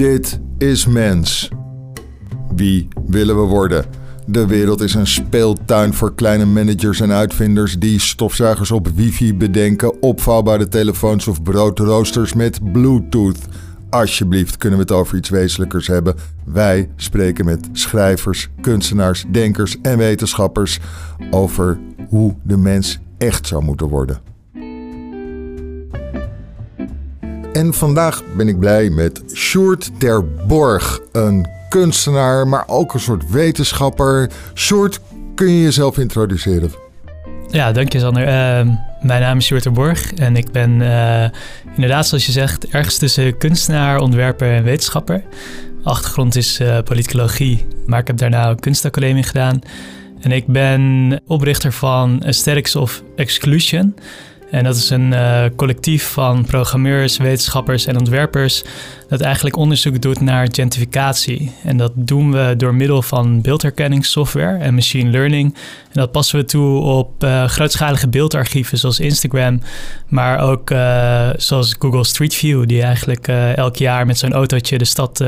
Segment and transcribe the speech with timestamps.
[0.00, 1.50] Dit is mens.
[2.54, 3.84] Wie willen we worden?
[4.26, 10.02] De wereld is een speeltuin voor kleine managers en uitvinders die stofzuigers op wifi bedenken,
[10.02, 13.38] opvouwbare telefoons of broodroosters met Bluetooth.
[13.90, 16.14] Alsjeblieft, kunnen we het over iets wezenlijkers hebben?
[16.44, 20.78] Wij spreken met schrijvers, kunstenaars, denkers en wetenschappers
[21.30, 21.78] over
[22.08, 24.29] hoe de mens echt zou moeten worden.
[27.52, 33.30] En vandaag ben ik blij met Sjoerd ter Borg, een kunstenaar, maar ook een soort
[33.30, 34.30] wetenschapper.
[34.54, 35.00] Sjoerd,
[35.34, 36.70] kun je jezelf introduceren?
[37.48, 38.22] Ja, dank je Sander.
[38.22, 41.24] Uh, mijn naam is Sjoerd ter Borg en ik ben uh,
[41.74, 45.22] inderdaad, zoals je zegt, ergens tussen kunstenaar, ontwerper en wetenschapper.
[45.82, 49.60] Achtergrond is uh, politicologie, maar ik heb daarna een kunstacademie gedaan.
[50.20, 53.94] En ik ben oprichter van Aesthetics of Exclusion.
[54.50, 58.64] En dat is een uh, collectief van programmeurs, wetenschappers en ontwerpers
[59.08, 61.52] dat eigenlijk onderzoek doet naar gentrificatie.
[61.64, 65.54] En dat doen we door middel van beeldherkenningssoftware en machine learning.
[65.84, 69.60] En dat passen we toe op uh, grootschalige beeldarchieven zoals Instagram,
[70.08, 74.84] maar ook uh, zoals Google Street View, die eigenlijk elk jaar met zo'n autootje de
[74.84, 75.24] stad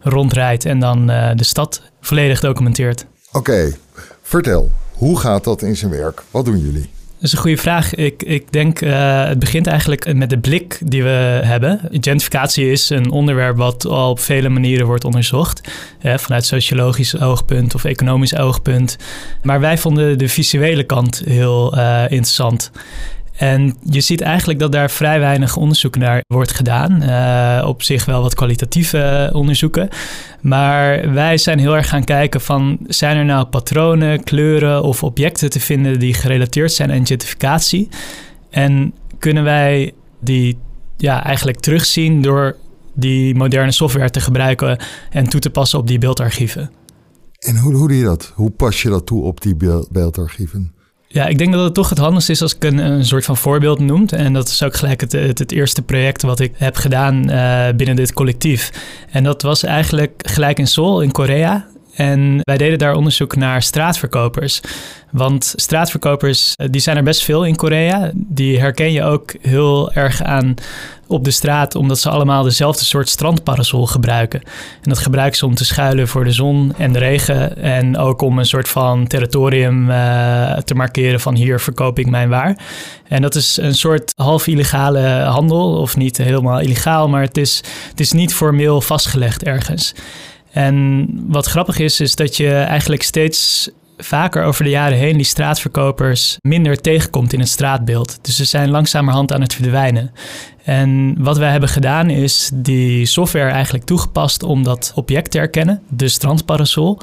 [0.00, 3.06] rondrijdt en dan de stad volledig documenteert.
[3.32, 3.76] Oké,
[4.22, 6.22] vertel, hoe gaat dat in zijn werk?
[6.30, 6.94] Wat doen jullie?
[7.26, 7.94] Dat is een goede vraag.
[7.94, 11.80] Ik, ik denk, uh, het begint eigenlijk met de blik die we hebben.
[11.90, 15.60] Gentrificatie is een onderwerp wat al op vele manieren wordt onderzocht.
[15.98, 18.96] Hè, vanuit sociologisch oogpunt of economisch oogpunt.
[19.42, 22.70] Maar wij vonden de visuele kant heel uh, interessant.
[23.36, 27.02] En je ziet eigenlijk dat daar vrij weinig onderzoek naar wordt gedaan.
[27.02, 29.88] Uh, op zich wel wat kwalitatieve onderzoeken.
[30.40, 32.78] Maar wij zijn heel erg gaan kijken van...
[32.86, 35.98] zijn er nou patronen, kleuren of objecten te vinden...
[35.98, 37.88] die gerelateerd zijn aan gentrificatie?
[38.50, 40.58] En kunnen wij die
[40.96, 42.22] ja, eigenlijk terugzien...
[42.22, 42.56] door
[42.94, 44.78] die moderne software te gebruiken...
[45.10, 46.70] en toe te passen op die beeldarchieven?
[47.38, 48.32] En hoe, hoe doe je dat?
[48.34, 49.56] Hoe pas je dat toe op die
[49.90, 50.74] beeldarchieven?
[51.16, 53.36] Ja, ik denk dat het toch het handigste is als ik een, een soort van
[53.36, 54.06] voorbeeld noem.
[54.06, 57.96] En dat is ook gelijk het, het, eerste project wat ik heb gedaan uh, binnen
[57.96, 58.70] dit collectief.
[59.10, 61.66] En dat was eigenlijk gelijk in Seoul in Korea.
[61.94, 64.60] En wij deden daar onderzoek naar straatverkopers.
[65.10, 68.10] Want straatverkopers, eh, die zijn er best veel in Korea.
[68.14, 70.54] Die herken je ook heel erg aan
[71.08, 74.40] op de straat, omdat ze allemaal dezelfde soort strandparasol gebruiken.
[74.82, 77.56] En dat gebruiken ze om te schuilen voor de zon en de regen.
[77.56, 82.28] En ook om een soort van territorium uh, te markeren van hier verkoop ik mijn
[82.28, 82.58] waar.
[83.08, 87.62] En dat is een soort half illegale handel, of niet helemaal illegaal, maar het is,
[87.90, 89.94] het is niet formeel vastgelegd ergens.
[90.50, 95.26] En wat grappig is, is dat je eigenlijk steeds vaker over de jaren heen die
[95.26, 98.18] straatverkopers minder tegenkomt in het straatbeeld.
[98.22, 100.12] Dus ze zijn langzamerhand aan het verdwijnen.
[100.66, 105.82] En wat wij hebben gedaan is die software eigenlijk toegepast om dat object te herkennen,
[105.88, 106.98] de strandparasol.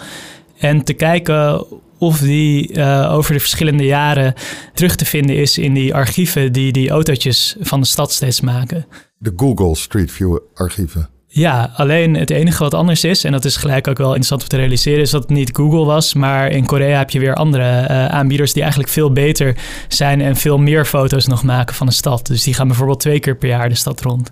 [0.57, 1.66] En te kijken
[1.97, 4.34] of die uh, over de verschillende jaren
[4.74, 8.85] terug te vinden is in die archieven die die autootjes van de stad steeds maken.
[9.18, 11.09] De Google Street View archieven.
[11.35, 14.47] Ja, alleen het enige wat anders is, en dat is gelijk ook wel interessant om
[14.47, 17.88] te realiseren, is dat het niet Google was, maar in Korea heb je weer andere
[17.89, 19.57] uh, aanbieders die eigenlijk veel beter
[19.88, 22.25] zijn en veel meer foto's nog maken van een stad.
[22.25, 24.31] Dus die gaan bijvoorbeeld twee keer per jaar de stad rond.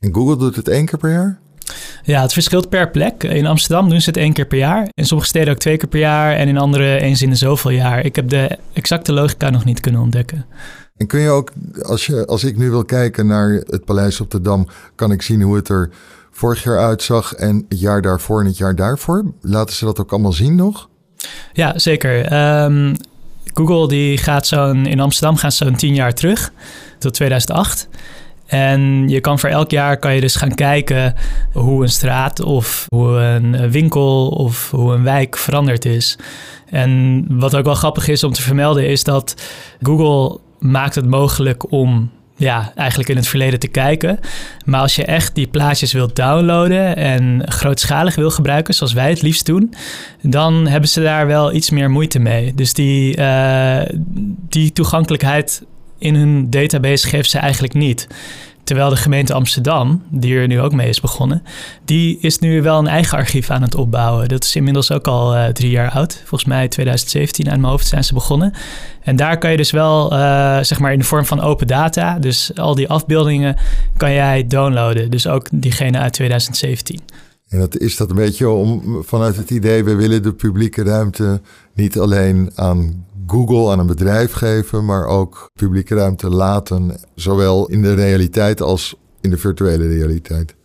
[0.00, 1.38] En Google doet het één keer per jaar?
[2.02, 3.24] Ja, het verschilt per plek.
[3.24, 4.88] In Amsterdam doen ze het één keer per jaar.
[4.94, 7.70] In sommige steden ook twee keer per jaar en in andere eens in de zoveel
[7.70, 8.04] jaar.
[8.04, 10.46] Ik heb de exacte logica nog niet kunnen ontdekken.
[10.96, 11.52] En kun je ook,
[11.82, 15.22] als, je, als ik nu wil kijken naar het Paleis op de Dam, kan ik
[15.22, 15.90] zien hoe het er
[16.38, 19.24] vorig jaar uitzag en het jaar daarvoor en het jaar daarvoor?
[19.40, 20.88] Laten ze dat ook allemaal zien nog?
[21.52, 22.32] Ja, zeker.
[22.62, 22.96] Um,
[23.54, 26.52] Google die gaat zo'n in Amsterdam gaat zo'n tien jaar terug
[26.98, 27.88] tot 2008.
[28.46, 31.14] En je kan voor elk jaar kan je dus gaan kijken
[31.52, 36.18] hoe een straat of hoe een winkel of hoe een wijk veranderd is.
[36.70, 39.34] En wat ook wel grappig is om te vermelden is dat
[39.82, 44.18] Google maakt het mogelijk om ja, eigenlijk in het verleden te kijken.
[44.64, 49.22] Maar als je echt die plaatjes wilt downloaden en grootschalig wil gebruiken, zoals wij het
[49.22, 49.74] liefst doen,
[50.22, 52.54] dan hebben ze daar wel iets meer moeite mee.
[52.54, 53.80] Dus die, uh,
[54.48, 55.62] die toegankelijkheid
[55.98, 58.06] in hun database geeft ze eigenlijk niet.
[58.68, 61.42] Terwijl de gemeente Amsterdam, die er nu ook mee is begonnen,
[61.84, 64.28] die is nu wel een eigen archief aan het opbouwen.
[64.28, 66.22] Dat is inmiddels ook al uh, drie jaar oud.
[66.24, 68.52] Volgens mij 2017 aan mijn hoofd zijn ze begonnen.
[69.02, 70.18] En daar kan je dus wel, uh,
[70.60, 73.56] zeg maar in de vorm van open data, dus al die afbeeldingen
[73.96, 75.10] kan jij downloaden.
[75.10, 77.00] Dus ook diegene uit 2017.
[77.48, 81.40] En dat is dat een beetje om, vanuit het idee, we willen de publieke ruimte
[81.74, 87.82] niet alleen aan Google aan een bedrijf geven, maar ook publieke ruimte laten, zowel in
[87.82, 90.56] de realiteit als in de virtuele realiteit.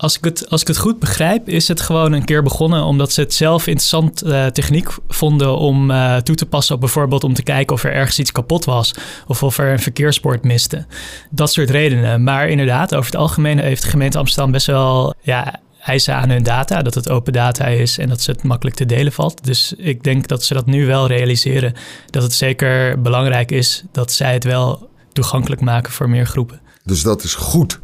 [0.00, 3.12] Als ik, het, als ik het goed begrijp, is het gewoon een keer begonnen omdat
[3.12, 7.34] ze het zelf interessant uh, techniek vonden om uh, toe te passen op bijvoorbeeld om
[7.34, 8.94] te kijken of er ergens iets kapot was
[9.26, 10.86] of of er een verkeersbord miste.
[11.30, 12.22] Dat soort redenen.
[12.22, 16.42] Maar inderdaad, over het algemeen heeft de gemeente Amsterdam best wel ja, eisen aan hun
[16.42, 19.44] data, dat het open data is en dat ze het makkelijk te delen valt.
[19.44, 21.74] Dus ik denk dat ze dat nu wel realiseren.
[22.10, 26.60] Dat het zeker belangrijk is dat zij het wel toegankelijk maken voor meer groepen.
[26.84, 27.80] Dus dat is goed.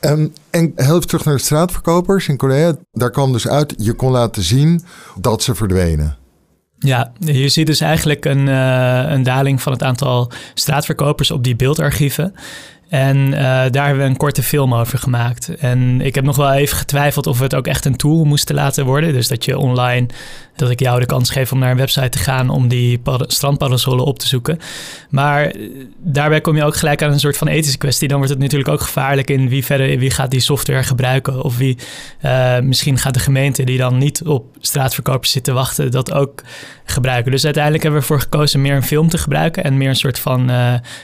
[0.00, 2.76] Um, en heel even terug naar de straatverkopers in Korea.
[2.92, 4.84] Daar kwam dus uit, je kon laten zien
[5.20, 6.16] dat ze verdwenen.
[6.78, 11.56] Ja, je ziet dus eigenlijk een, uh, een daling van het aantal straatverkopers op die
[11.56, 12.34] beeldarchieven.
[12.90, 13.32] En uh,
[13.70, 15.56] daar hebben we een korte film over gemaakt.
[15.56, 18.54] En ik heb nog wel even getwijfeld of we het ook echt een tool moesten
[18.54, 19.12] laten worden.
[19.12, 20.06] Dus dat je online,
[20.56, 24.04] dat ik jou de kans geef om naar een website te gaan om die strandparasolen
[24.04, 24.58] op te zoeken.
[25.10, 25.60] Maar eh,
[25.98, 28.08] daarbij kom je ook gelijk aan een soort van ethische kwestie.
[28.08, 31.42] Dan wordt het natuurlijk ook gevaarlijk in wie verder, wie gaat die software gebruiken.
[31.42, 31.78] Of wie,
[32.24, 36.42] uh, misschien gaat de gemeente die dan niet op straatverkopers zit te wachten, dat ook
[36.84, 37.30] gebruiken.
[37.30, 40.18] Dus uiteindelijk hebben we ervoor gekozen meer een film te gebruiken en meer een soort
[40.18, 40.50] van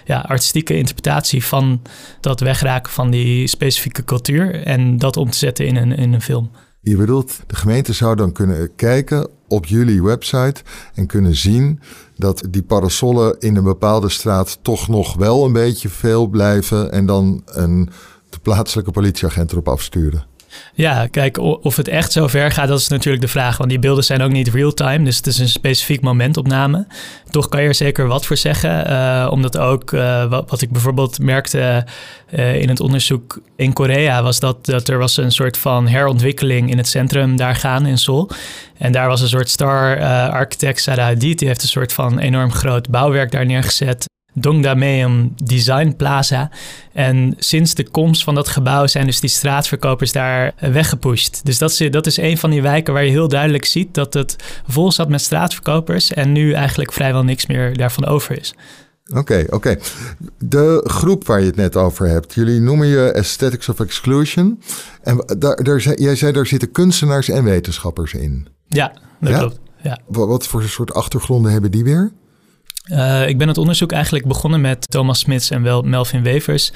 [0.05, 1.76] ja, artistieke interpretatie van
[2.21, 6.23] dat wegraken van die specifieke cultuur en dat om te zetten in een, in een
[6.23, 6.51] film.
[6.81, 10.63] Je bedoelt, de gemeente zou dan kunnen kijken op jullie website
[10.95, 11.81] en kunnen zien
[12.17, 17.07] dat die parasollen in een bepaalde straat toch nog wel een beetje veel blijven en
[17.07, 17.91] dan een
[18.31, 20.25] de plaatselijke politieagent erop afsturen.
[20.75, 23.57] Ja, kijk, of het echt zo ver gaat, dat is natuurlijk de vraag.
[23.57, 26.87] Want die beelden zijn ook niet real-time, dus het is een specifiek momentopname.
[27.31, 28.91] Toch kan je er zeker wat voor zeggen.
[28.91, 31.87] Uh, omdat ook, uh, wat, ik bijvoorbeeld merkte
[32.31, 34.23] uh, in het onderzoek in Korea...
[34.23, 37.99] was dat, dat er was een soort van herontwikkeling in het centrum daar gaan in
[37.99, 38.31] Seoul.
[38.79, 40.01] En daar was een soort star
[40.31, 41.39] architect, Sarah Hadid.
[41.39, 44.07] Die heeft een soort van enorm groot bouwwerk daar neergezet.
[44.39, 46.51] Dongdaemeum Design Plaza.
[46.93, 51.41] En sinds de komst van dat gebouw zijn dus die straatverkopers daar weggepusht.
[51.45, 54.15] Dus dat is, dat is een van die wijken waar je heel duidelijk ziet dat
[54.15, 54.37] het
[54.69, 58.55] vol zat met straatverkopers en nu eigenlijk vrijwel niks meer daarvan over is.
[59.15, 59.79] Oké, oké.
[60.39, 64.63] De groep waar je het net over hebt, jullie noemen je Aesthetics of Exclusion.
[65.03, 68.49] En daar, daar, jij zei daar zitten kunstenaars en wetenschappers in.
[68.67, 69.59] Ja, dat klopt.
[69.83, 69.99] Ja.
[70.07, 72.13] Wat voor soort achtergronden hebben die weer?
[72.93, 76.73] Uh, ik ben het onderzoek eigenlijk begonnen met Thomas Smits en wel Melvin Wevers.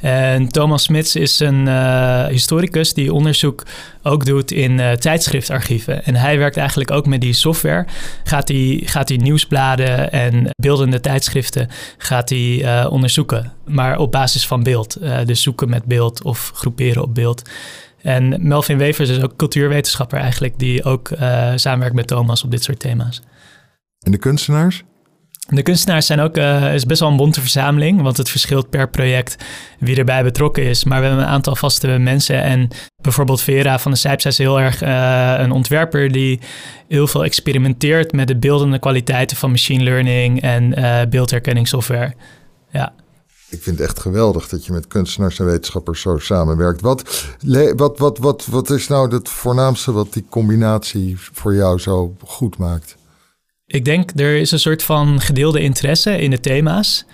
[0.00, 3.62] En Thomas Smits is een uh, historicus die onderzoek
[4.02, 6.04] ook doet in uh, tijdschriftarchieven.
[6.04, 7.86] En hij werkt eigenlijk ook met die software.
[8.24, 11.68] Gaat hij gaat nieuwsbladen en beeldende tijdschriften
[11.98, 13.52] gaat hij, onderzoeken.
[13.66, 14.98] Maar op basis van beeld.
[15.26, 17.50] dus zoeken met beeld of groeperen op beeld.
[18.02, 20.58] En Melvin Wevers is ook cultuurwetenschapper eigenlijk...
[20.58, 21.10] die ook
[21.54, 23.22] samenwerkt met Thomas op dit soort thema's.
[23.98, 24.82] En de kunstenaars?
[25.48, 28.88] De kunstenaars zijn ook uh, is best wel een bonte verzameling, want het verschilt per
[28.88, 29.36] project
[29.78, 30.84] wie erbij betrokken is.
[30.84, 32.42] Maar we hebben een aantal vaste mensen.
[32.42, 32.68] En
[33.02, 36.40] bijvoorbeeld Vera van de Sijps is heel erg uh, een ontwerper die
[36.88, 42.14] heel veel experimenteert met de beeldende kwaliteiten van machine learning en uh, beeldherkenningssoftware.
[42.70, 42.92] Ja.
[43.48, 46.80] Ik vind het echt geweldig dat je met kunstenaars en wetenschappers zo samenwerkt.
[46.80, 47.26] Wat,
[47.76, 52.58] wat, wat, wat, wat is nou het voornaamste wat die combinatie voor jou zo goed
[52.58, 52.96] maakt?
[53.72, 57.04] Ik denk er is een soort van gedeelde interesse in de thema's.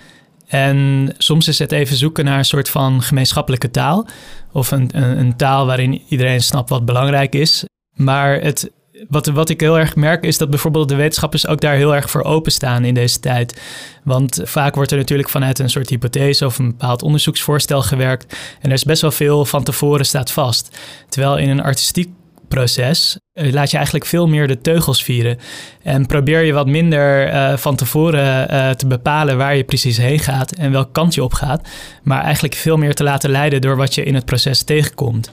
[0.47, 4.07] En soms is het even zoeken naar een soort van gemeenschappelijke taal.
[4.51, 7.65] Of een, een, taal waarin iedereen snapt wat belangrijk is.
[7.93, 8.71] Maar het,
[9.07, 12.09] wat, wat ik heel erg merk is dat bijvoorbeeld de wetenschappers ook daar heel erg
[12.09, 13.61] voor openstaan in deze tijd.
[14.03, 18.37] Want vaak wordt er natuurlijk vanuit een soort hypothese of een bepaald onderzoeksvoorstel gewerkt.
[18.61, 20.77] En er is best wel veel van tevoren staat vast.
[21.09, 22.09] Terwijl in een artistiek
[22.49, 25.37] proces eh, laat je eigenlijk veel meer de teugels vieren.
[25.83, 30.19] En probeer je wat minder uh, van tevoren uh, te bepalen waar je precies heen
[30.19, 31.67] gaat en welke kant je op gaat.
[32.03, 35.31] Maar eigenlijk veel meer te laten leiden door wat je in het proces tegenkomt.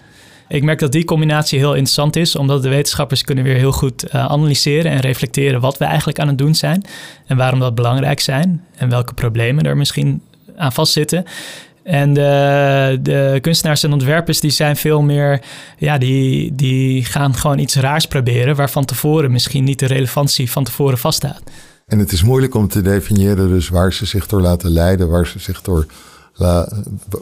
[0.49, 4.13] Ik merk dat die combinatie heel interessant is, omdat de wetenschappers kunnen weer heel goed
[4.13, 6.85] analyseren en reflecteren wat we eigenlijk aan het doen zijn
[7.27, 10.23] en waarom dat belangrijk zijn en welke problemen er misschien
[10.57, 11.25] aan vastzitten.
[11.87, 15.41] En de, de, kunstenaars en ontwerpers die zijn veel meer,
[15.79, 20.65] ja, die, die gaan gewoon iets raars proberen waarvan tevoren misschien niet de relevantie van
[20.65, 21.43] tevoren vaststaat.
[21.87, 25.27] En het is moeilijk om te definiëren dus waar ze zich door laten leiden, waar
[25.27, 25.87] ze zich door,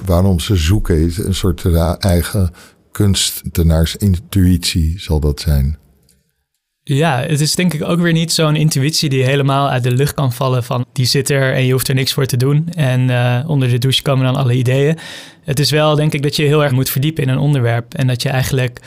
[0.04, 1.26] waarom ze zoeken.
[1.26, 1.64] Een soort
[1.98, 2.50] eigen
[2.90, 5.78] kunstenaarsintuïtie zal dat zijn.
[6.86, 10.14] Ja, het is denk ik ook weer niet zo'n intuïtie die helemaal uit de lucht
[10.14, 12.68] kan vallen van die zit er en je hoeft er niks voor te doen.
[12.74, 14.98] En uh, onder de douche komen dan alle ideeën.
[15.44, 18.06] Het is wel denk ik dat je heel erg moet verdiepen in een onderwerp en
[18.06, 18.80] dat je eigenlijk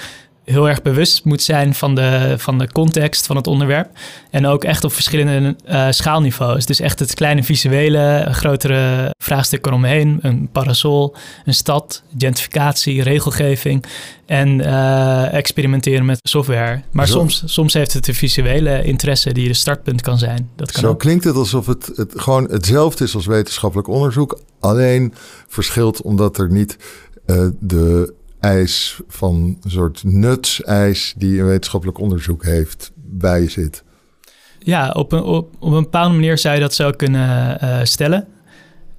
[0.52, 3.90] heel erg bewust moet zijn van de, van de context van het onderwerp.
[4.30, 6.66] En ook echt op verschillende uh, schaalniveaus.
[6.66, 10.20] Dus echt het kleine visuele, grotere vraagstukken eromheen.
[10.22, 13.86] Een parasol, een stad, gentrificatie, regelgeving.
[14.26, 16.82] En uh, experimenteren met software.
[16.92, 20.50] Maar soms, soms heeft het de visuele interesse die de startpunt kan zijn.
[20.56, 24.40] Dat kan Zo klinkt het alsof het, het gewoon hetzelfde is als wetenschappelijk onderzoek.
[24.60, 25.14] Alleen
[25.48, 26.78] verschilt omdat er niet
[27.26, 33.84] uh, de eis van een soort nutseis die een wetenschappelijk onderzoek heeft bij zit.
[34.60, 38.28] Ja, op een, op, op een bepaalde manier zou je dat zo kunnen uh, stellen.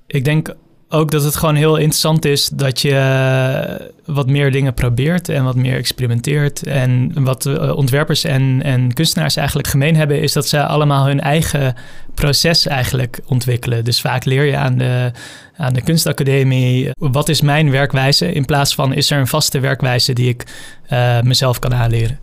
[0.06, 0.54] Ik denk
[0.88, 5.44] ook dat het gewoon heel interessant is dat je eh, wat meer dingen probeert en
[5.44, 6.62] wat meer experimenteert.
[6.62, 11.20] En wat eh, ontwerpers en, en kunstenaars eigenlijk gemeen hebben, is dat ze allemaal hun
[11.20, 11.74] eigen
[12.14, 13.84] proces eigenlijk ontwikkelen.
[13.84, 15.12] Dus vaak leer je aan de,
[15.56, 18.32] aan de kunstacademie, wat is mijn werkwijze?
[18.32, 20.46] In plaats van, is er een vaste werkwijze die ik
[20.92, 22.18] uh, mezelf kan aanleren?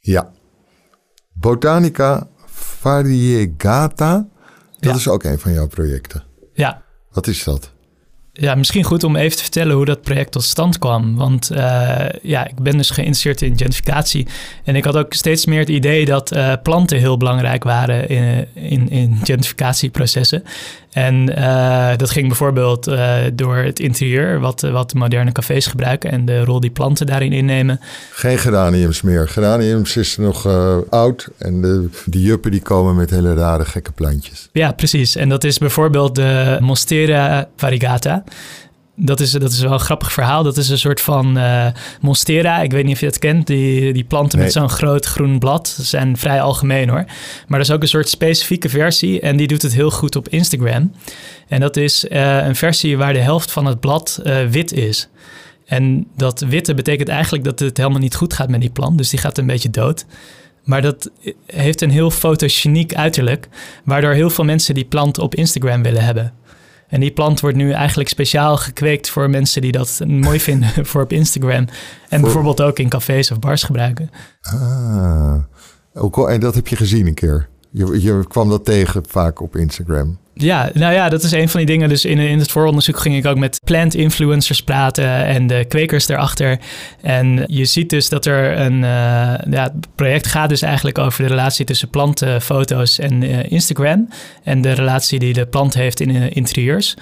[0.00, 0.30] Ja.
[1.32, 4.26] Botanica variegata,
[4.78, 4.94] dat ja.
[4.94, 6.24] is ook een van jouw projecten.
[7.14, 7.73] Wat is dat?
[8.36, 11.16] Ja, misschien goed om even te vertellen hoe dat project tot stand kwam.
[11.16, 14.26] Want uh, ja, ik ben dus geïnteresseerd in gentrificatie.
[14.64, 18.46] En ik had ook steeds meer het idee dat uh, planten heel belangrijk waren in,
[18.54, 20.44] in, in gentrificatieprocessen.
[20.90, 22.90] En uh, dat ging bijvoorbeeld
[23.32, 27.80] door het interieur, wat, wat moderne cafés gebruiken en de rol die planten daarin innemen.
[28.10, 29.28] Geen geraniums meer.
[29.28, 30.46] Geraniums is nog
[30.90, 34.48] oud en de, die juppen die komen met hele rare gekke plantjes.
[34.52, 35.16] Ja, precies.
[35.16, 38.23] En dat is bijvoorbeeld de Monstera variegata.
[38.96, 40.42] Dat is, dat is wel een grappig verhaal.
[40.42, 41.66] Dat is een soort van uh,
[42.00, 42.62] monstera.
[42.62, 43.46] Ik weet niet of je het kent.
[43.46, 44.46] Die, die planten nee.
[44.46, 45.78] met zo'n groot groen blad.
[45.80, 47.04] Zijn vrij algemeen hoor.
[47.46, 49.20] Maar er is ook een soort specifieke versie.
[49.20, 50.92] En die doet het heel goed op Instagram.
[51.48, 55.08] En dat is uh, een versie waar de helft van het blad uh, wit is.
[55.66, 58.98] En dat witte betekent eigenlijk dat het helemaal niet goed gaat met die plant.
[58.98, 60.04] Dus die gaat een beetje dood.
[60.64, 61.10] Maar dat
[61.46, 63.48] heeft een heel fotogeniek uiterlijk.
[63.84, 66.32] Waardoor heel veel mensen die plant op Instagram willen hebben.
[66.94, 71.02] En die plant wordt nu eigenlijk speciaal gekweekt voor mensen die dat mooi vinden voor
[71.02, 71.68] op Instagram.
[72.08, 74.10] En bijvoorbeeld ook in cafés of bars gebruiken.
[74.40, 75.36] Ah,
[75.94, 77.48] ook al, en dat heb je gezien een keer.
[77.76, 80.18] Je, je kwam dat tegen vaak op Instagram.
[80.34, 81.88] Ja, nou ja, dat is een van die dingen.
[81.88, 86.08] Dus in, in het vooronderzoek ging ik ook met plant influencers praten en de kwekers
[86.08, 86.58] erachter.
[87.00, 88.74] En je ziet dus dat er een.
[88.74, 88.80] Uh,
[89.50, 94.08] ja, het project gaat dus eigenlijk over de relatie tussen plantenfoto's en uh, Instagram.
[94.42, 96.94] En de relatie die de plant heeft in uh, interieurs.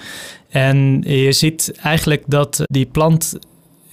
[0.49, 3.33] En je ziet eigenlijk dat die plant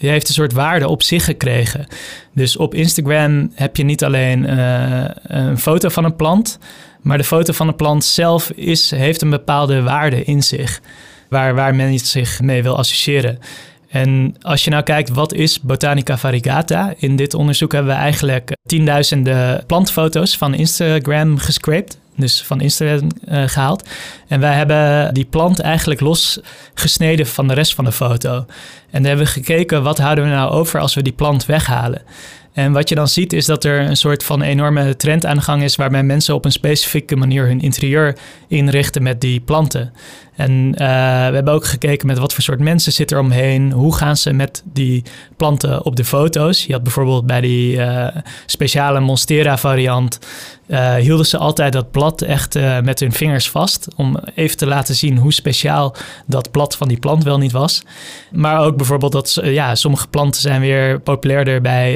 [0.08, 1.86] heeft een soort waarde op zich gekregen.
[2.34, 6.58] Dus op Instagram heb je niet alleen uh, een foto van een plant,
[7.02, 10.80] maar de foto van de plant zelf is, heeft een bepaalde waarde in zich,
[11.28, 13.38] waar, waar men zich mee wil associëren.
[13.88, 16.94] En als je nou kijkt, wat is Botanica variegata?
[16.96, 21.98] In dit onderzoek hebben we eigenlijk tienduizenden plantfoto's van Instagram gescraped.
[22.16, 23.88] Dus van Instagram uh, gehaald.
[24.28, 28.34] En wij hebben die plant eigenlijk losgesneden van de rest van de foto.
[28.36, 28.46] En
[28.90, 32.02] dan hebben we gekeken, wat houden we nou over als we die plant weghalen?
[32.52, 35.62] En wat je dan ziet is dat er een soort van enorme trend aan gang
[35.62, 38.16] is waarbij mensen op een specifieke manier hun interieur
[38.48, 39.92] inrichten met die planten.
[40.36, 40.76] En uh,
[41.28, 43.72] we hebben ook gekeken met wat voor soort mensen zit er omheen.
[43.72, 45.02] Hoe gaan ze met die
[45.36, 46.64] planten op de foto's?
[46.64, 48.08] Je had bijvoorbeeld bij die uh,
[48.46, 50.18] speciale Monstera variant...
[50.70, 53.88] Uh, hielden ze altijd dat blad echt met hun vingers vast...
[53.96, 55.94] om even te laten zien hoe speciaal
[56.26, 57.82] dat blad van die plant wel niet was.
[58.32, 61.94] Maar ook bijvoorbeeld dat ja, sommige planten zijn weer populairder bij,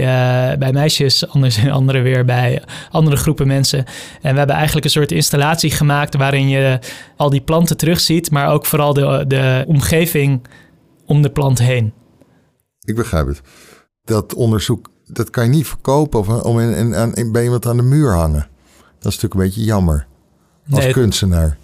[0.59, 1.29] bij meisjes...
[1.35, 3.79] Anders, andere weer bij andere groepen mensen.
[4.23, 6.17] En we hebben eigenlijk een soort installatie gemaakt...
[6.17, 6.79] waarin je
[7.17, 10.47] al die planten terugziet maar ook vooral de, de omgeving
[11.07, 11.93] om de plant heen.
[12.81, 13.41] Ik begrijp het.
[14.03, 18.13] Dat onderzoek, dat kan je niet verkopen of om in, bij iemand aan de muur
[18.13, 18.49] hangen.
[19.05, 20.07] Dat is natuurlijk een beetje jammer
[20.71, 21.57] als kunstenaar.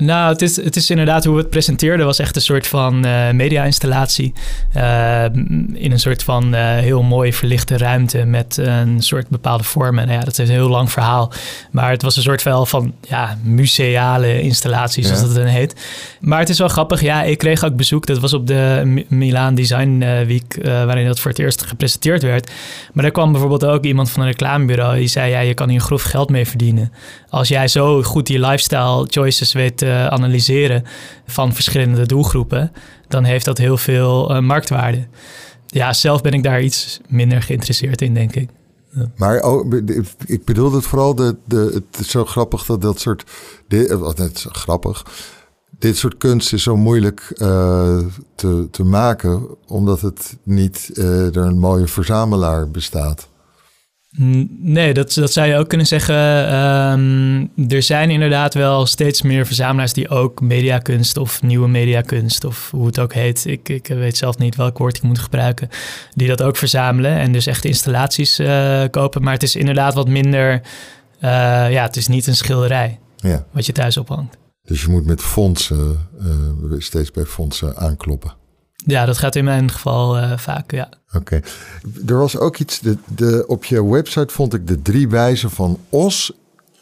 [0.00, 3.06] Nou, het is, het is inderdaad hoe we het presenteerden, was echt een soort van
[3.06, 4.32] uh, media-installatie.
[4.76, 5.24] Uh,
[5.72, 10.06] in een soort van uh, heel mooi verlichte ruimte met een soort bepaalde vormen.
[10.06, 11.32] Nou ja, dat is een heel lang verhaal.
[11.70, 15.26] Maar het was een soort wel van ja, museale installatie, zoals ja.
[15.26, 15.74] dat dan heet.
[16.20, 17.00] Maar het is wel grappig.
[17.00, 18.06] Ja, ik kreeg ook bezoek.
[18.06, 22.50] Dat was op de Milaan Design Week, waarin dat voor het eerst gepresenteerd werd.
[22.92, 24.96] Maar daar kwam bijvoorbeeld ook iemand van een reclamebureau.
[24.96, 26.92] Die zei, ja, je kan hier grof geld mee verdienen.
[27.28, 30.84] Als jij zo goed die lifestyle choices weet analyseren
[31.26, 32.72] van verschillende doelgroepen,
[33.08, 35.06] dan heeft dat heel veel uh, marktwaarde.
[35.66, 38.48] Ja, zelf ben ik daar iets minder geïnteresseerd in, denk ik.
[39.16, 39.72] Maar oh,
[40.26, 43.24] ik bedoel het vooral, de, de, het is zo grappig dat dat soort.
[43.68, 45.06] Het is grappig.
[45.78, 47.98] dit soort kunst is zo moeilijk uh,
[48.34, 53.28] te, te maken, omdat het niet uh, er een mooie verzamelaar bestaat.
[54.16, 56.14] Nee, dat, dat zou je ook kunnen zeggen.
[56.54, 62.70] Um, er zijn inderdaad wel steeds meer verzamelaars die ook mediakunst of nieuwe mediakunst of
[62.70, 63.46] hoe het ook heet.
[63.46, 65.68] Ik, ik weet zelf niet welk woord ik moet gebruiken.
[66.14, 69.22] Die dat ook verzamelen en dus echt installaties uh, kopen.
[69.22, 70.52] Maar het is inderdaad wat minder.
[70.52, 71.30] Uh,
[71.70, 73.46] ja, het is niet een schilderij ja.
[73.50, 74.36] wat je thuis ophangt.
[74.62, 78.34] Dus je moet met fondsen, uh, steeds bij fondsen aankloppen.
[78.86, 80.88] Ja, dat gaat in mijn geval uh, vaak, ja.
[81.12, 81.40] Oké.
[82.06, 85.78] Er was ook iets, de, de, op je website vond ik de drie wijzen van
[85.88, 86.32] Os.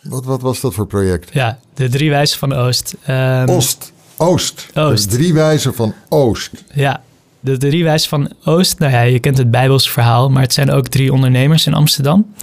[0.03, 1.33] Wat, wat was dat voor project?
[1.33, 2.95] Ja, de drie wijzen van Oost.
[3.09, 3.93] Um, Oost.
[4.17, 4.67] Oost.
[4.75, 5.11] Oost.
[5.11, 6.51] De drie wijzen van Oost.
[6.73, 7.03] Ja,
[7.41, 8.79] de drie wijzen van Oost.
[8.79, 12.35] Nou ja, je kent het Bijbels verhaal, maar het zijn ook drie ondernemers in Amsterdam.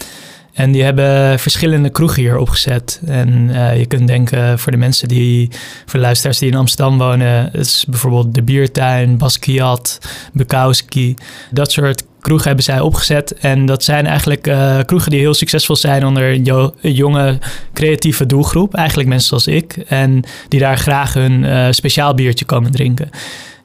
[0.60, 3.02] En die hebben verschillende kroegen hier opgezet.
[3.06, 5.50] En uh, je kunt denken voor de mensen die,
[5.86, 10.00] voor de luisteraars die in Amsterdam wonen, is bijvoorbeeld de Biertuin, Basquiat,
[10.34, 11.16] Bukowski.
[11.52, 13.34] Dat soort kroegen hebben zij opgezet.
[13.34, 17.38] En dat zijn eigenlijk uh, kroegen die heel succesvol zijn onder een jonge
[17.74, 18.76] creatieve doelgroep.
[18.76, 19.78] Eigenlijk mensen zoals ik.
[19.88, 23.10] En die daar graag hun uh, speciaal biertje komen drinken.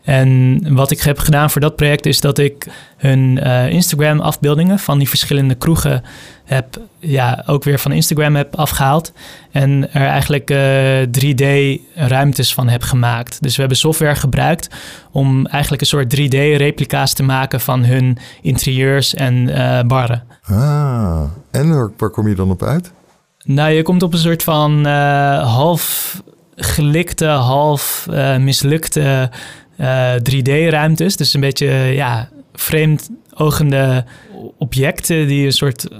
[0.04, 4.78] En wat ik heb gedaan voor dat project is dat ik hun uh, Instagram afbeeldingen
[4.78, 6.02] van die verschillende kroegen
[6.44, 9.12] heb, ja, ook weer van Instagram heb afgehaald.
[9.50, 13.42] En er eigenlijk uh, eh, 3D ruimtes van heb gemaakt.
[13.42, 14.68] Dus we hebben software gebruikt
[15.11, 20.23] om eigenlijk een soort 3D replica's te maken van hun interieurs en uh, barren.
[20.42, 22.92] Ah, en waar kom je dan op uit?
[23.44, 24.84] Nou, je komt op een soort van
[25.37, 26.23] half
[26.56, 28.06] gelikte, half
[28.38, 29.30] mislukte
[30.33, 31.12] 3D-ruimtes.
[31.12, 34.04] Eh, dus een beetje ja, vreemd ogende
[34.59, 35.99] objecten die een soort eh,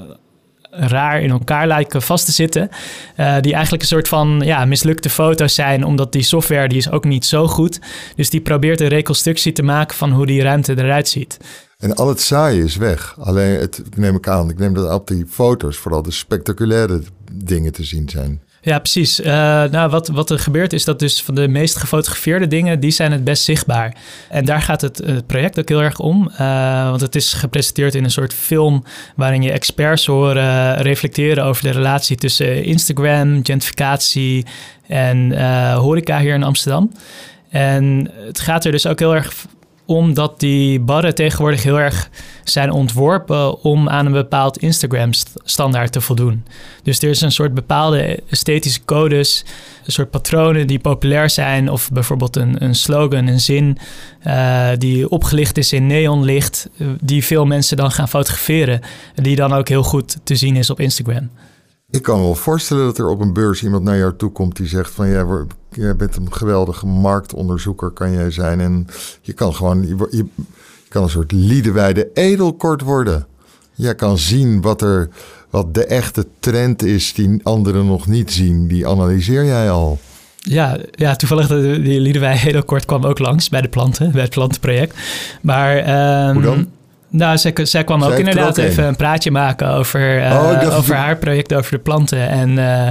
[0.71, 2.69] raar in elkaar lijken vast te zitten.
[3.17, 7.05] Die eigenlijk een soort van ja, mislukte foto's zijn, omdat die software die is ook
[7.05, 7.81] niet zo goed.
[8.17, 11.39] Dus die probeert een reconstructie te maken van hoe die ruimte eruit ziet.
[11.79, 13.17] En al het saaie is weg.
[13.19, 17.03] Alleen, het neem ik aan, ik neem dat op die foto's vooral de spectaculaire
[17.33, 18.43] dingen te zien zijn.
[18.65, 19.21] Ja, precies.
[19.21, 19.27] Uh,
[19.65, 23.13] nou, wat, wat er gebeurt is dat dus van de meest gefotografeerde dingen, die zijn
[23.13, 23.97] het best zichtbaar.
[24.29, 26.31] En daar gaat het, project ook heel erg om.
[26.33, 28.85] Uh, want het is gepresenteerd in een soort film
[29.17, 34.47] waarin je experts horen reflecteren over de relatie tussen Instagram, gentrificatie
[34.87, 36.93] en uh, horeca hier in Amsterdam.
[37.51, 39.33] En het gaat er dus ook heel erg
[39.87, 42.11] omdat die barren tegenwoordig heel erg
[42.45, 46.45] zijn ontworpen om aan een bepaald Instagram-standaard te voldoen.
[46.83, 49.45] Dus er is een soort bepaalde esthetische codes,
[49.85, 53.79] een soort patronen die populair zijn, of bijvoorbeeld een, een slogan, een zin
[54.27, 58.81] uh, die opgelicht is in neonlicht, uh, die veel mensen dan gaan fotograferen,
[59.15, 61.31] die dan ook heel goed te zien is op Instagram.
[61.95, 64.57] Ik kan me wel voorstellen dat er op een beurs iemand naar jou toe komt
[64.57, 65.25] die zegt van jij,
[65.71, 68.87] jij bent een geweldige marktonderzoeker kan jij zijn en
[69.21, 70.27] je kan gewoon je, je
[70.89, 73.27] kan een soort Liedewijde edelkort worden.
[73.73, 75.09] Jij kan zien wat er
[75.51, 78.69] wat de echte trend is die anderen nog niet zien.
[78.69, 79.99] Die analyseer jij al.
[80.37, 84.31] Ja, ja toevallig de, die Liedewij Edelkort kwam ook langs bij de planten, bij het
[84.31, 84.97] plantenproject.
[85.43, 85.77] Maar
[86.29, 86.69] um, Hoe dan?
[87.17, 91.55] Nou, zij, zij kwam ook inderdaad even een praatje maken over, uh, over haar project
[91.55, 92.29] over de planten.
[92.29, 92.87] En, uh,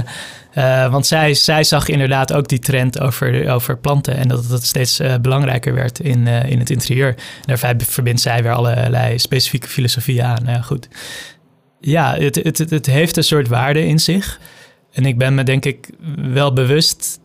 [0.54, 4.66] uh, want zij, zij zag inderdaad ook die trend over, over planten en dat het
[4.66, 7.08] steeds belangrijker werd in, in het interieur.
[7.08, 10.42] En daarbij verbindt zij weer allerlei specifieke filosofieën aan.
[10.42, 10.88] Nou ja, goed.
[11.80, 14.40] Ja, het, het, het, het heeft een soort waarde in zich.
[14.92, 15.88] En ik ben me denk ik
[16.32, 17.20] wel bewust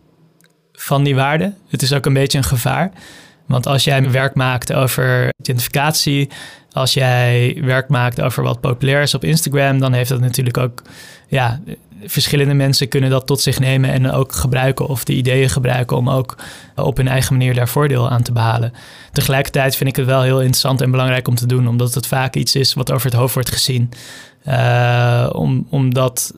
[0.74, 1.54] van die waarde.
[1.68, 2.92] Het is ook een beetje een gevaar.
[3.50, 6.30] Want als jij werk maakt over identificatie,
[6.72, 10.82] als jij werk maakt over wat populair is op Instagram, dan heeft dat natuurlijk ook,
[11.28, 11.60] ja,
[12.06, 16.10] verschillende mensen kunnen dat tot zich nemen en ook gebruiken of de ideeën gebruiken om
[16.10, 16.38] ook
[16.76, 18.74] op hun eigen manier daar voordeel aan te behalen.
[19.12, 22.36] Tegelijkertijd vind ik het wel heel interessant en belangrijk om te doen, omdat het vaak
[22.36, 23.90] iets is wat over het hoofd wordt gezien.
[24.48, 26.34] Uh, om, omdat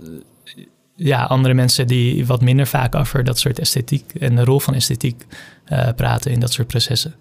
[1.03, 4.73] ja, andere mensen die wat minder vaak over dat soort esthetiek en de rol van
[4.73, 5.25] esthetiek
[5.71, 7.15] uh, praten in dat soort processen.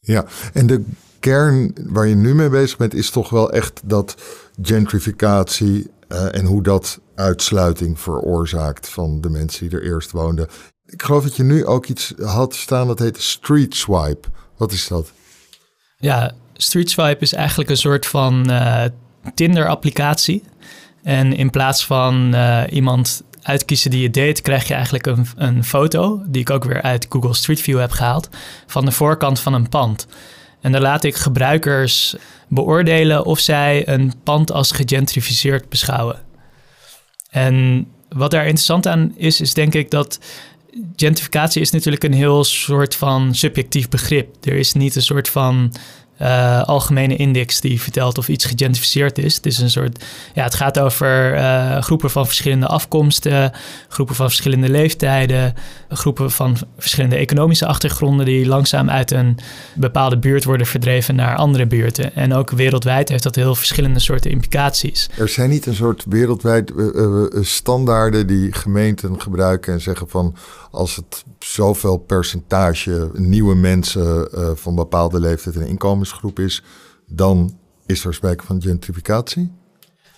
[0.00, 0.84] Ja, en de
[1.20, 4.16] kern waar je nu mee bezig bent, is toch wel echt dat
[4.62, 10.48] gentrificatie uh, en hoe dat uitsluiting veroorzaakt van de mensen die er eerst woonden.
[10.86, 14.28] Ik geloof dat je nu ook iets had staan dat heet Street Swipe.
[14.56, 15.12] Wat is dat?
[15.98, 18.84] Ja, Street Swipe is eigenlijk een soort van uh,
[19.34, 20.42] Tinder-applicatie.
[21.02, 25.64] En in plaats van uh, iemand uitkiezen die je date, krijg je eigenlijk een, een
[25.64, 28.28] foto, die ik ook weer uit Google Street View heb gehaald,
[28.66, 30.06] van de voorkant van een pand.
[30.60, 32.16] En dan laat ik gebruikers
[32.48, 36.20] beoordelen of zij een pand als gegentrificeerd beschouwen.
[37.30, 40.18] En wat daar interessant aan is, is denk ik dat
[40.96, 44.46] gentrificatie is natuurlijk een heel soort van subjectief begrip.
[44.46, 45.72] Er is niet een soort van
[46.22, 49.34] uh, algemene index die vertelt of iets gegentrificeerd is.
[49.34, 50.04] Het is een soort,
[50.34, 53.52] ja, het gaat over uh, groepen van verschillende afkomsten,
[53.88, 55.54] groepen van verschillende leeftijden,
[55.88, 59.38] groepen van verschillende economische achtergronden die langzaam uit een
[59.74, 62.14] bepaalde buurt worden verdreven naar andere buurten.
[62.14, 65.08] En ook wereldwijd heeft dat heel verschillende soorten implicaties.
[65.18, 70.34] Er zijn niet een soort wereldwijd uh, standaarden die gemeenten gebruiken en zeggen van
[70.70, 75.66] als het zoveel percentage nieuwe mensen van bepaalde leeftijd en
[76.08, 76.62] inkomensgroep is,
[77.06, 79.52] dan is er sprake van gentrificatie?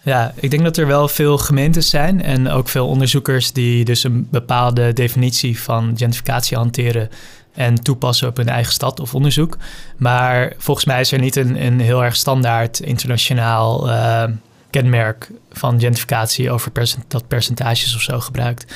[0.03, 4.05] Ja, ik denk dat er wel veel gemeentes zijn en ook veel onderzoekers die dus
[4.05, 7.09] een bepaalde definitie van gentrificatie hanteren
[7.55, 9.57] en toepassen op hun eigen stad of onderzoek.
[9.97, 14.25] Maar volgens mij is er niet een, een heel erg standaard internationaal uh,
[14.71, 16.73] kenmerk van gentrificatie over
[17.09, 18.75] dat percentages of zo gebruikt.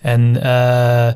[0.00, 1.08] En uh,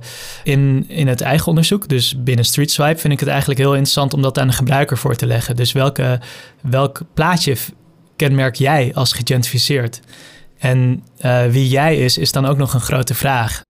[0.44, 4.22] in, in het eigen onderzoek, dus binnen StreetSwipe, vind ik het eigenlijk heel interessant om
[4.22, 5.56] dat aan de gebruiker voor te leggen.
[5.56, 6.20] Dus welke,
[6.60, 7.56] welk plaatje
[8.16, 10.00] kenmerk jij als gegentrificeerd?
[10.58, 13.62] En uh, wie jij is, is dan ook nog een grote vraag.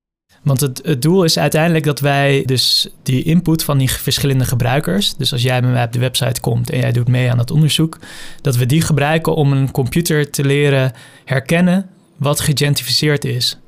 [0.42, 5.16] Want het, het doel is uiteindelijk dat wij dus die input van die verschillende gebruikers,
[5.16, 7.51] dus als jij bij mij op de website komt en jij doet mee aan dat
[7.51, 7.99] onderzoek,
[8.40, 10.92] dat we die gebruiken om een computer te leren
[11.25, 13.59] herkennen wat gegentrificeerd is.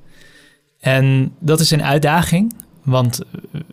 [0.83, 3.21] En dat is een uitdaging, want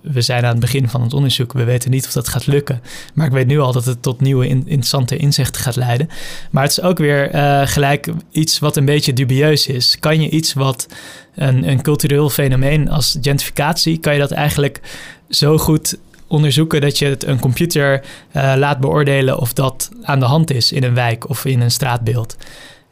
[0.01, 1.53] we zijn aan het begin van het onderzoek.
[1.53, 2.81] We weten niet of dat gaat lukken.
[3.13, 6.09] Maar ik weet nu al dat het tot nieuwe interessante inzichten gaat leiden.
[6.51, 9.99] Maar het is ook weer uh, gelijk iets wat een beetje dubieus is.
[9.99, 10.87] Kan je iets wat
[11.35, 14.81] een, een cultureel fenomeen als gentrificatie, kan je dat eigenlijk
[15.29, 18.03] zo goed onderzoeken dat je het een computer
[18.35, 21.71] uh, laat beoordelen of dat aan de hand is in een wijk of in een
[21.71, 22.37] straatbeeld.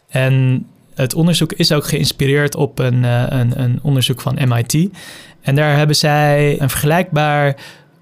[0.10, 0.66] En
[0.98, 4.90] het onderzoek is ook geïnspireerd op een, uh, een, een, onderzoek van MIT.
[5.42, 7.56] En daar hebben zij een vergelijkbaar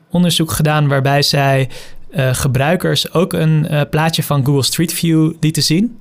[0.10, 1.69] onderzoek gedaan waarbij zij
[2.15, 5.99] uh, gebruikers ook een uh, plaatje van Google Street View lieten zien.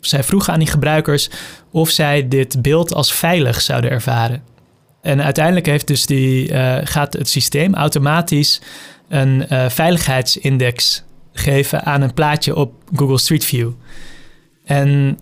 [0.00, 1.30] Zij vroegen aan die gebruikers
[1.70, 4.42] of zij dit beeld als veilig zouden ervaren.
[5.02, 6.54] En uiteindelijk heeft dus die,
[6.84, 8.60] gaat het systeem automatisch
[9.08, 13.70] een veiligheidsindex geven aan een plaatje op Google Street View.
[14.64, 15.18] En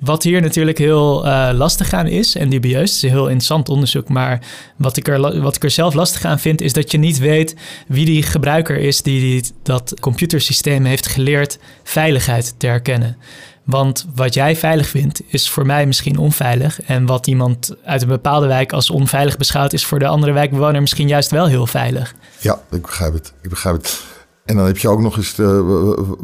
[0.00, 3.68] wat hier natuurlijk heel uh, lastig aan is en dubieus, het is een heel interessant
[3.68, 4.40] onderzoek, maar
[4.76, 7.56] wat ik, er, wat ik er zelf lastig aan vind, is dat je niet weet
[7.88, 13.16] wie die gebruiker is die, dat computersysteem heeft geleerd veiligheid te herkennen.
[13.64, 16.82] Want wat jij veilig vindt, is voor mij misschien onveilig.
[16.82, 20.80] En wat iemand uit een bepaalde wijk als onveilig beschouwt, is voor de andere wijkbewoner
[20.80, 22.14] misschien juist wel heel veilig.
[22.40, 23.32] Ja, ik begrijp het.
[23.42, 24.02] Ik begrijp het.
[24.44, 25.34] En dan heb je ook nog eens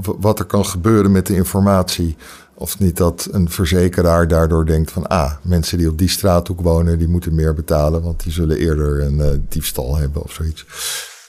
[0.02, 2.16] wat er kan gebeuren met de informatie
[2.64, 5.06] of niet dat een verzekeraar daardoor denkt van...
[5.06, 8.02] ah, mensen die op die straathoek wonen, die moeten meer betalen...
[8.02, 10.64] want die zullen eerder een uh, diefstal hebben of zoiets.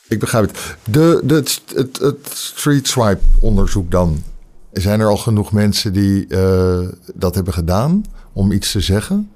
[0.08, 0.78] Ik begrijp het.
[0.84, 1.34] De, de,
[1.76, 4.24] het, het street swipe onderzoek dan.
[4.72, 9.30] Zijn er al genoeg mensen die uh, dat hebben gedaan om iets te zeggen?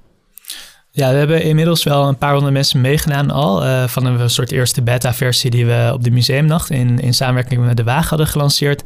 [0.91, 3.65] Ja, we hebben inmiddels wel een paar honderd mensen meegedaan al.
[3.65, 7.77] Uh, van een soort eerste beta-versie die we op de museumnacht in, in samenwerking met
[7.77, 8.83] De Waag hadden gelanceerd.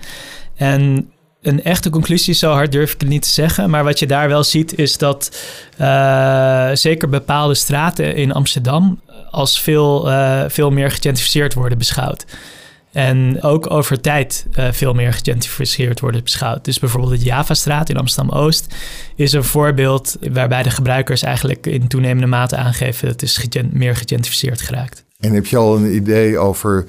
[0.56, 1.12] En
[1.44, 3.70] een echte conclusie, zo hard durf ik het niet te zeggen.
[3.70, 5.38] Maar wat je daar wel ziet, is dat
[5.82, 9.00] uh, zeker bepaalde straten in Amsterdam
[9.32, 12.26] als veel, uh, veel meer gegentrificeerd worden beschouwd.
[12.92, 16.66] En ook over tijd uh, veel meer gegentrificeerd worden beschouwd.
[16.66, 18.76] Dus bijvoorbeeld het Javastraat in Amsterdam-Oost
[19.16, 23.96] is een voorbeeld waarbij de gebruikers eigenlijk in toenemende mate aangeven dat het is meer
[23.96, 25.04] gegentrificeerd geraakt.
[25.20, 26.86] En heb je al een idee over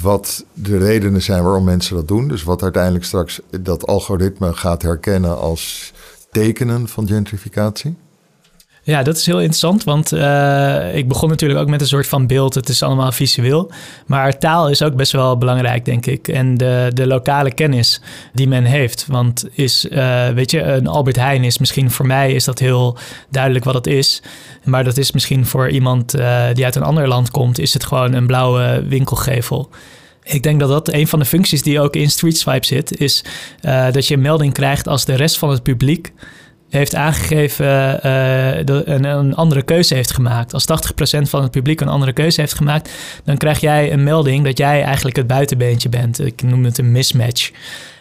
[0.00, 2.28] wat de redenen zijn waarom mensen dat doen.
[2.28, 5.92] Dus wat uiteindelijk straks dat algoritme gaat herkennen als
[6.30, 7.96] tekenen van gentrificatie.
[8.86, 12.26] Ja, dat is heel interessant, want uh, ik begon natuurlijk ook met een soort van
[12.26, 12.54] beeld.
[12.54, 13.70] Het is allemaal visueel.
[14.06, 16.28] Maar taal is ook best wel belangrijk, denk ik.
[16.28, 18.00] En de, de lokale kennis
[18.32, 19.06] die men heeft.
[19.08, 22.98] Want is, uh, weet je, een Albert Heijn is misschien voor mij is dat heel
[23.30, 24.22] duidelijk wat het is.
[24.64, 27.84] Maar dat is misschien voor iemand uh, die uit een ander land komt, is het
[27.84, 29.70] gewoon een blauwe winkelgevel.
[30.22, 33.24] Ik denk dat dat een van de functies die ook in Street Swipe zit, is
[33.92, 36.12] dat je een melding krijgt als de rest van het publiek
[36.74, 40.54] heeft aangegeven uh, een, een, andere keuze heeft gemaakt.
[40.54, 40.66] Als
[41.18, 42.90] 80% van het publiek een andere keuze heeft gemaakt,
[43.24, 46.20] dan krijg jij een melding dat jij eigenlijk het buitenbeentje bent.
[46.20, 47.50] Ik noem het een mismatch.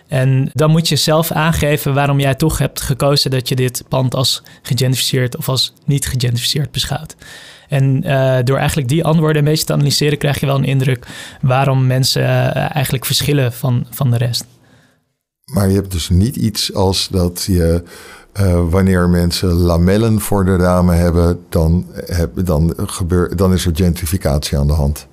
[0.07, 4.15] En dan moet je zelf aangeven waarom jij toch hebt gekozen dat je dit pand
[4.15, 7.15] als gegentrificeerd of als niet gegentrificeerd beschouwt.
[7.69, 11.07] En uh, door eigenlijk die antwoorden een beetje te analyseren, krijg je wel een indruk
[11.41, 14.45] waarom mensen uh, eigenlijk verschillen van, van de rest.
[15.45, 17.83] Maar je hebt dus niet iets als dat je
[18.39, 21.86] Uh, wanneer mensen lamellen voor de ramen hebben, dan,
[22.36, 25.08] dan, gebeur, dan is er gentrificatie aan de hand.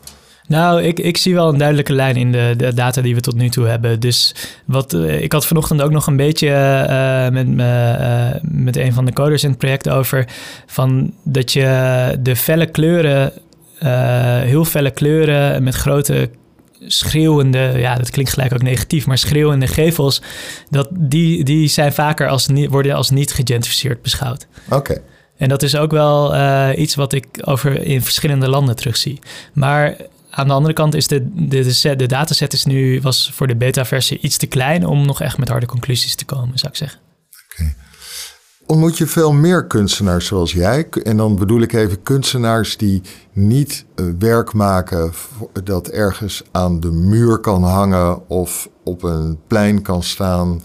[0.46, 3.34] Nou, ik, ik zie wel een duidelijke lijn in de, de data die we tot
[3.34, 4.00] nu toe hebben.
[4.00, 7.48] Dus wat, uh, ik had vanochtend ook nog een beetje uh, met,
[8.42, 10.26] met een van de coders in het project over.
[10.66, 13.32] Van dat je de felle kleuren,
[14.44, 16.30] heel felle kleuren met grote
[16.86, 20.22] schreeuwende, ja, dat klinkt gelijk ook negatief, maar schreeuwende gevels,
[20.70, 24.46] dat die, die zijn vaker als, worden als niet gegentrificeerd beschouwd.
[24.70, 25.02] Oké.
[25.36, 29.18] En dat is ook wel uh, iets wat ik over in verschillende landen terugzie.
[29.52, 29.96] Maar
[30.30, 33.46] aan de andere kant is de, de, de, set, de dataset is nu, was voor
[33.46, 36.78] de beta-versie iets te klein om nog echt met harde conclusies te komen, zou ik
[36.78, 36.98] zeggen.
[38.70, 40.88] Ontmoet je veel meer kunstenaars zoals jij?
[41.02, 43.02] En dan bedoel ik even kunstenaars die
[43.32, 45.12] niet uh, werk maken
[45.64, 50.62] dat ergens aan de muur kan hangen of op een plein kan staan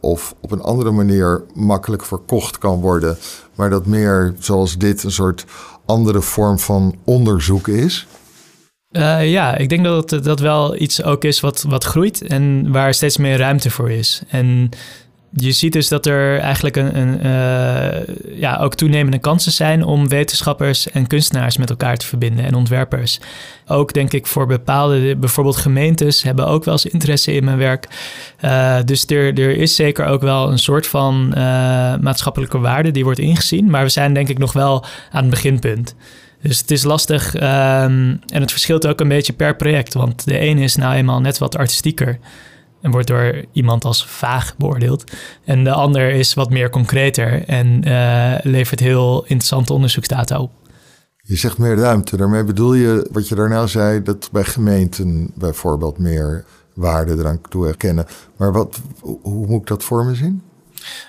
[0.00, 3.16] of op een andere manier makkelijk verkocht kan worden,
[3.54, 5.44] maar dat meer zoals dit een soort
[5.86, 8.06] andere vorm van onderzoek is?
[8.90, 12.94] Uh, ja, ik denk dat dat wel iets ook is wat, wat groeit en waar
[12.94, 14.22] steeds meer ruimte voor is.
[14.28, 14.70] En
[15.30, 20.08] je ziet dus dat er eigenlijk een, een uh, ja, ook toenemende kansen zijn om
[20.08, 23.20] wetenschappers en kunstenaars met elkaar te verbinden en ontwerpers.
[23.66, 27.86] Ook denk ik voor bepaalde, bijvoorbeeld gemeentes, hebben ook wel eens interesse in mijn werk.
[28.44, 31.40] Uh, dus er, er is zeker ook wel een soort van uh,
[31.96, 33.70] maatschappelijke waarde die wordt ingezien.
[33.70, 35.94] Maar we zijn denk ik nog wel aan het beginpunt.
[36.42, 39.94] Dus het is lastig um, en het verschilt ook een beetje per project.
[39.94, 42.18] Want de ene is nou eenmaal net wat artistieker
[42.80, 45.04] en wordt door iemand als vaag beoordeeld.
[45.44, 50.50] En de ander is wat meer concreter en uh, levert heel interessante onderzoeksdata op.
[51.22, 52.16] Je zegt meer ruimte.
[52.16, 57.64] Daarmee bedoel je wat je daarna zei, dat bij gemeenten bijvoorbeeld meer waarde eraan toe
[57.64, 58.06] herkennen.
[58.36, 58.80] Maar wat,
[59.22, 60.42] hoe moet ik dat voor me zien?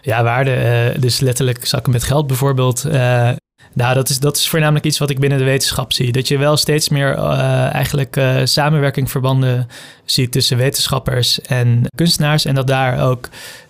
[0.02, 0.92] Ja, waarde.
[0.96, 2.86] Uh, dus letterlijk zakken met geld bijvoorbeeld.
[2.86, 3.32] Uh,
[3.74, 6.12] nou, dat is, dat is voornamelijk iets wat ik binnen de wetenschap zie.
[6.12, 9.68] Dat je wel steeds meer uh, eigenlijk uh, samenwerkingverbanden
[10.06, 12.46] ziet tussen wetenschappers en kunstenaars.
[12.46, 13.30] En dat daar ook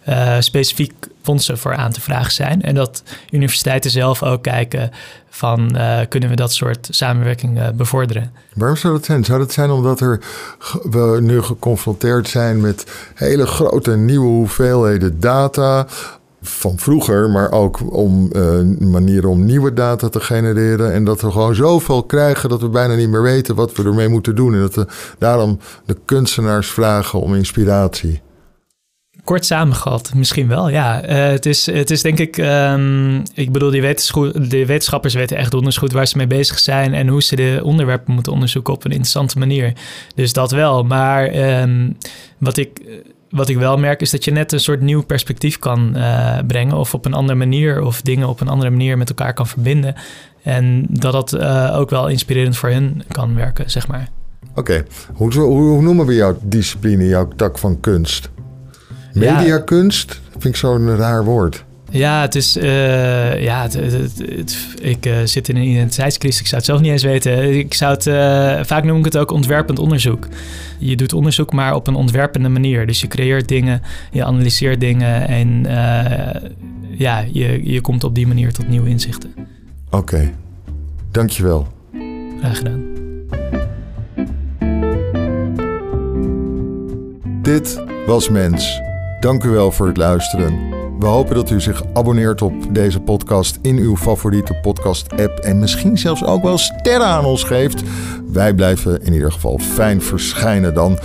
[0.10, 2.62] uh, specifiek fondsen voor aan te vragen zijn.
[2.62, 4.92] En dat universiteiten zelf ook kijken
[5.30, 5.78] van
[6.10, 8.32] kunnen we dat soort samenwerking bevorderen.
[8.54, 9.24] Waarom zou dat zijn?
[9.24, 10.20] Zou dat zijn omdat er,
[10.90, 15.88] we nu geconfronteerd zijn met hele grote nieuwe hoeveelheden data
[16.42, 20.94] van vroeger, maar ook om uh, manieren om nieuwe data te genereren.
[20.94, 24.08] En dat we gewoon zoveel krijgen dat we bijna niet meer weten wat we ermee
[24.08, 24.54] moeten doen.
[24.54, 28.22] En dat we daarom de kunstenaars vragen om inspiratie.
[29.24, 31.10] Kort samengevat, misschien wel, ja.
[31.10, 35.52] Uh, het, is, het is denk ik, um, ik bedoel, die de wetenschappers weten echt
[35.52, 38.86] donders goed waar ze mee bezig zijn en hoe ze de onderwerpen moeten onderzoeken op
[38.86, 39.74] een interessante manier.
[40.16, 40.84] Dus dat wel.
[40.84, 41.98] Maar um,
[42.38, 42.82] wat ik
[43.30, 46.78] wat ik wel merk is dat je net een soort nieuw perspectief kan uh, brengen.
[46.78, 47.82] Of op een andere manier.
[47.82, 49.96] Of dingen op een andere manier met elkaar kan verbinden.
[50.44, 54.10] En dat dat uh, ook wel inspirerend voor hen kan werken, zeg maar.
[54.50, 54.86] Oké, okay.
[55.14, 58.30] hoe, hoe, noemen we jouw discipline, jouw tak van kunst?
[59.14, 60.10] Mediakunst?
[60.12, 60.30] Ja.
[60.32, 61.66] Vind ik zo'n raar woord.
[61.92, 62.58] Ja, het is.
[62.58, 66.40] Uh, ja, het, het, ik uh, zit in een identiteitscrisis.
[66.40, 67.58] Ik zou het zelf niet eens weten.
[67.58, 68.06] Ik zou het.
[68.06, 70.28] Uh, vaak noem ik het ook ontwerpend onderzoek.
[70.78, 72.88] Je doet onderzoek, maar op een ontwerpende manier.
[72.88, 75.64] Dus je creëert dingen, je analyseert dingen en
[76.98, 79.34] ja, je, je komt op die manier tot nieuwe inzichten.
[79.86, 80.34] Oké, okay.
[81.12, 81.68] dankjewel.
[82.40, 82.84] Graag gedaan.
[87.42, 88.82] Dit was Mens.
[89.20, 90.79] Dank u wel voor het luisteren.
[91.00, 95.98] We hopen dat u zich abonneert op deze podcast in uw favoriete podcast-app en misschien
[95.98, 97.84] zelfs ook wel sterren aan ons geeft.
[98.32, 101.00] Wij blijven in ieder geval fijn verschijnen dan.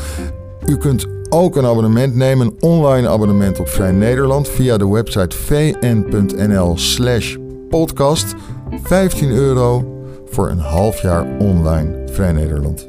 [0.67, 5.37] U kunt ook een abonnement nemen, een online abonnement op Vrij Nederland via de website
[5.37, 7.37] vn.nl/slash
[7.69, 8.35] podcast.
[8.83, 9.85] 15 euro
[10.31, 12.89] voor een half jaar online Vrij Nederland.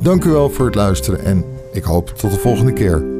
[0.00, 3.15] Dank u wel voor het luisteren en ik hoop tot de volgende keer.